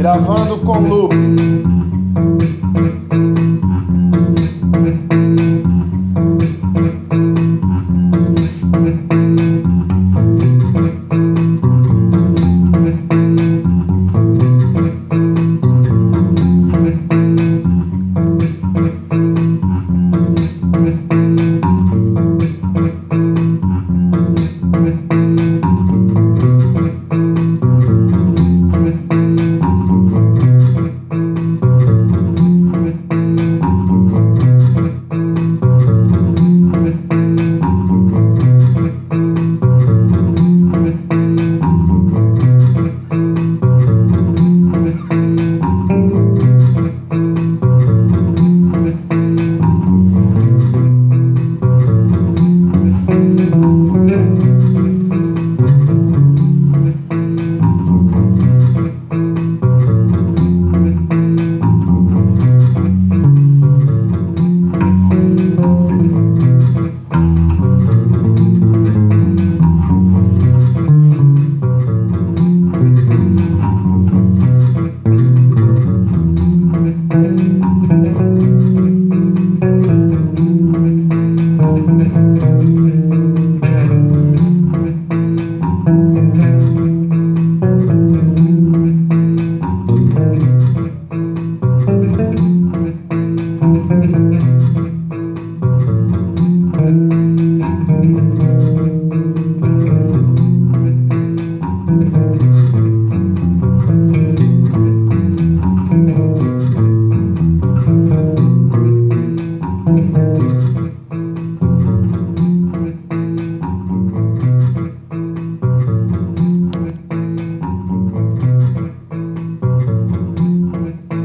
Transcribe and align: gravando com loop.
gravando 0.00 0.56
com 0.60 0.78
loop. 0.78 2.59